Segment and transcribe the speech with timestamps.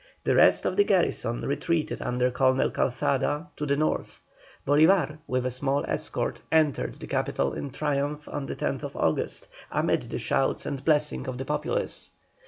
[0.23, 4.19] The rest of the garrison retreated under Colonel Calzada to the North.
[4.67, 10.01] Bolívar, with a small escort, entered the capital in triumph on the 10th August, amid
[10.09, 12.09] the shouts and blessings of the populace.